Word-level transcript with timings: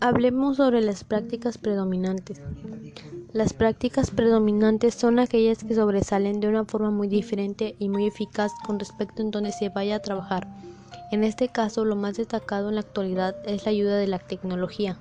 Hablemos 0.00 0.58
sobre 0.58 0.80
las 0.80 1.02
prácticas 1.02 1.58
predominantes. 1.58 2.40
Las 3.32 3.52
prácticas 3.52 4.12
predominantes 4.12 4.94
son 4.94 5.18
aquellas 5.18 5.64
que 5.64 5.74
sobresalen 5.74 6.38
de 6.38 6.46
una 6.46 6.64
forma 6.64 6.92
muy 6.92 7.08
diferente 7.08 7.74
y 7.80 7.88
muy 7.88 8.06
eficaz 8.06 8.52
con 8.64 8.78
respecto 8.78 9.22
en 9.22 9.32
donde 9.32 9.50
se 9.50 9.70
vaya 9.70 9.96
a 9.96 10.02
trabajar. 10.02 10.46
En 11.10 11.24
este 11.24 11.48
caso, 11.48 11.84
lo 11.84 11.96
más 11.96 12.16
destacado 12.16 12.68
en 12.68 12.76
la 12.76 12.82
actualidad 12.82 13.34
es 13.44 13.64
la 13.64 13.72
ayuda 13.72 13.96
de 13.96 14.06
la 14.06 14.20
tecnología. 14.20 14.98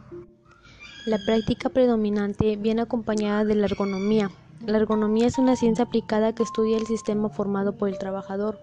La 1.06 1.20
práctica 1.20 1.70
predominante 1.70 2.56
viene 2.56 2.82
acompañada 2.82 3.46
de 3.46 3.54
la 3.54 3.68
ergonomía. 3.68 4.32
La 4.66 4.79
ergonomía 4.79 5.28
es 5.28 5.38
una 5.38 5.56
ciencia 5.56 5.86
aplicada 5.86 6.34
que 6.34 6.42
estudia 6.42 6.75
el 6.75 6.88
sistema 6.88 7.29
formado 7.29 7.74
por 7.78 7.89
el 7.89 8.00
trabajador, 8.00 8.60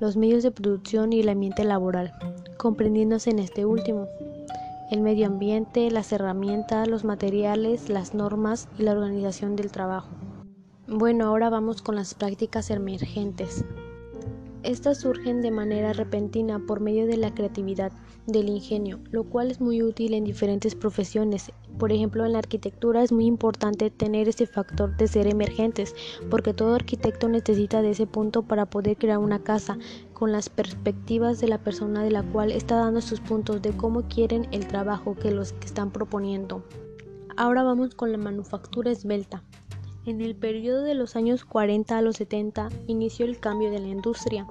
los 0.00 0.18
medios 0.18 0.42
de 0.42 0.50
producción 0.50 1.14
y 1.14 1.20
el 1.20 1.30
ambiente 1.30 1.64
laboral, 1.64 2.12
comprendiéndose 2.58 3.30
en 3.30 3.38
este 3.38 3.64
último 3.64 4.06
el 4.90 5.00
medio 5.00 5.26
ambiente, 5.26 5.90
las 5.90 6.12
herramientas, 6.12 6.88
los 6.88 7.04
materiales, 7.04 7.88
las 7.88 8.14
normas 8.14 8.68
y 8.78 8.82
la 8.82 8.92
organización 8.92 9.56
del 9.56 9.72
trabajo. 9.72 10.08
Bueno, 10.86 11.26
ahora 11.26 11.50
vamos 11.50 11.82
con 11.82 11.96
las 11.96 12.14
prácticas 12.14 12.70
emergentes. 12.70 13.64
Estas 14.66 14.98
surgen 14.98 15.42
de 15.42 15.52
manera 15.52 15.92
repentina 15.92 16.58
por 16.58 16.80
medio 16.80 17.06
de 17.06 17.16
la 17.16 17.32
creatividad, 17.32 17.92
del 18.26 18.48
ingenio, 18.48 18.98
lo 19.12 19.22
cual 19.22 19.52
es 19.52 19.60
muy 19.60 19.80
útil 19.80 20.12
en 20.12 20.24
diferentes 20.24 20.74
profesiones. 20.74 21.52
Por 21.78 21.92
ejemplo, 21.92 22.26
en 22.26 22.32
la 22.32 22.40
arquitectura 22.40 23.04
es 23.04 23.12
muy 23.12 23.26
importante 23.26 23.92
tener 23.92 24.28
ese 24.28 24.44
factor 24.48 24.96
de 24.96 25.06
ser 25.06 25.28
emergentes, 25.28 25.94
porque 26.28 26.52
todo 26.52 26.74
arquitecto 26.74 27.28
necesita 27.28 27.80
de 27.80 27.90
ese 27.90 28.08
punto 28.08 28.42
para 28.42 28.66
poder 28.66 28.96
crear 28.96 29.18
una 29.18 29.44
casa, 29.44 29.78
con 30.12 30.32
las 30.32 30.48
perspectivas 30.48 31.38
de 31.38 31.46
la 31.46 31.58
persona 31.58 32.02
de 32.02 32.10
la 32.10 32.24
cual 32.24 32.50
está 32.50 32.74
dando 32.74 33.00
sus 33.00 33.20
puntos 33.20 33.62
de 33.62 33.70
cómo 33.70 34.08
quieren 34.08 34.48
el 34.50 34.66
trabajo 34.66 35.14
que 35.14 35.30
los 35.30 35.54
están 35.64 35.92
proponiendo. 35.92 36.64
Ahora 37.36 37.62
vamos 37.62 37.94
con 37.94 38.10
la 38.10 38.18
manufactura 38.18 38.90
esbelta. 38.90 39.44
En 40.06 40.20
el 40.20 40.36
periodo 40.36 40.82
de 40.82 40.94
los 40.94 41.16
años 41.16 41.44
40 41.44 41.98
a 41.98 42.00
los 42.00 42.18
70 42.18 42.68
inició 42.86 43.26
el 43.26 43.40
cambio 43.40 43.72
de 43.72 43.80
la 43.80 43.88
industria. 43.88 44.46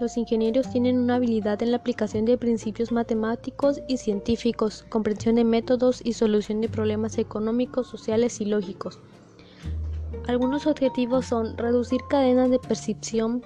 Los 0.00 0.16
ingenieros 0.16 0.68
tienen 0.72 0.98
una 0.98 1.14
habilidad 1.14 1.62
en 1.62 1.70
la 1.70 1.76
aplicación 1.76 2.24
de 2.24 2.36
principios 2.36 2.90
matemáticos 2.90 3.80
y 3.86 3.98
científicos, 3.98 4.84
comprensión 4.88 5.36
de 5.36 5.44
métodos 5.44 6.00
y 6.04 6.14
solución 6.14 6.60
de 6.60 6.68
problemas 6.68 7.16
económicos, 7.16 7.86
sociales 7.86 8.40
y 8.40 8.46
lógicos. 8.46 8.98
Algunos 10.26 10.66
objetivos 10.66 11.26
son 11.26 11.56
reducir 11.56 12.00
cadenas 12.10 12.50
de 12.50 12.58
percepción, 12.58 13.44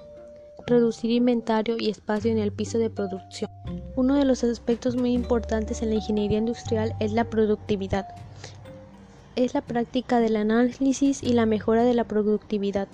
reducir 0.67 1.11
inventario 1.11 1.77
y 1.79 1.91
espacio 1.91 2.33
en 2.33 2.39
el 2.39 2.53
piso 2.53 2.79
de 2.79 2.89
producción. 2.89 3.51
Uno 3.95 4.15
de 4.15 4.25
los 4.25 4.43
aspectos 4.43 4.97
muy 4.97 5.13
importantes 5.13 5.83
en 5.83 5.91
la 5.91 5.97
ingeniería 5.97 6.39
industrial 6.39 6.97
es 6.99 7.13
la 7.13 7.29
productividad 7.29 8.07
es 9.37 9.55
la 9.55 9.63
práctica 9.63 10.21
del 10.21 10.37
análisis 10.37 11.23
y 11.23 11.33
la 11.33 11.47
mejora 11.47 11.85
de 11.85 11.95
la 11.95 12.05
productividad. 12.05 12.89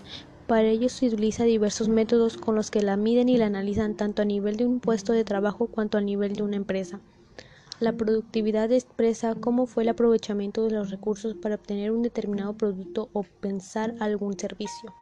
Para 0.47 0.63
ello 0.63 0.89
se 0.89 1.07
utiliza 1.07 1.45
diversos 1.45 1.89
métodos 1.89 2.37
con 2.37 2.55
los 2.55 2.71
que 2.71 2.83
la 2.83 2.97
miden 2.97 3.29
y 3.29 3.37
la 3.37 3.47
analizan 3.47 3.95
tanto 3.95 4.23
a 4.23 4.25
nivel 4.25 4.57
de 4.57 4.67
un 4.67 4.81
puesto 4.81 5.13
de 5.13 5.25
trabajo 5.25 5.67
cuanto 5.67 5.99
a 5.99 6.01
nivel 6.01 6.35
de 6.35 6.43
una 6.43 6.57
empresa. 6.57 7.01
La 7.81 7.93
productividad 7.93 8.73
expresa 8.73 9.35
cómo 9.35 9.67
fue 9.67 9.85
el 9.85 9.91
aprovechamiento 9.91 10.65
de 10.65 10.73
los 10.73 10.91
recursos 10.91 11.35
para 11.35 11.57
obtener 11.57 11.93
un 11.93 12.03
determinado 12.03 12.55
producto 12.55 13.09
o 13.13 13.23
pensar 13.23 13.95
algún 14.01 14.39
servicio. 14.39 14.95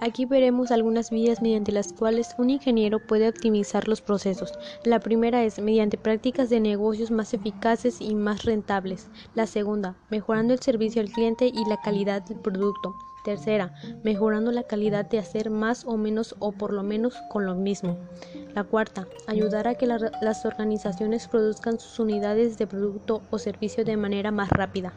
Aquí 0.00 0.26
veremos 0.26 0.70
algunas 0.70 1.10
vías 1.10 1.42
mediante 1.42 1.72
las 1.72 1.92
cuales 1.92 2.34
un 2.38 2.50
ingeniero 2.50 3.04
puede 3.04 3.28
optimizar 3.28 3.88
los 3.88 4.00
procesos. 4.00 4.52
La 4.84 5.00
primera 5.00 5.42
es 5.42 5.58
mediante 5.58 5.98
prácticas 5.98 6.48
de 6.50 6.60
negocios 6.60 7.10
más 7.10 7.34
eficaces 7.34 8.00
y 8.00 8.14
más 8.14 8.44
rentables. 8.44 9.08
La 9.34 9.48
segunda, 9.48 9.96
mejorando 10.08 10.54
el 10.54 10.60
servicio 10.60 11.02
al 11.02 11.10
cliente 11.10 11.46
y 11.46 11.68
la 11.68 11.80
calidad 11.80 12.22
del 12.22 12.38
producto. 12.38 12.94
Tercera, 13.24 13.74
mejorando 14.04 14.52
la 14.52 14.62
calidad 14.62 15.04
de 15.04 15.18
hacer 15.18 15.50
más 15.50 15.84
o 15.84 15.96
menos 15.96 16.36
o 16.38 16.52
por 16.52 16.72
lo 16.72 16.84
menos 16.84 17.16
con 17.28 17.44
lo 17.44 17.56
mismo. 17.56 17.98
La 18.54 18.62
cuarta, 18.62 19.08
ayudar 19.26 19.66
a 19.66 19.74
que 19.74 19.88
las 19.88 20.46
organizaciones 20.46 21.26
produzcan 21.26 21.80
sus 21.80 21.98
unidades 21.98 22.56
de 22.56 22.68
producto 22.68 23.22
o 23.30 23.38
servicio 23.38 23.84
de 23.84 23.96
manera 23.96 24.30
más 24.30 24.48
rápida. 24.50 24.92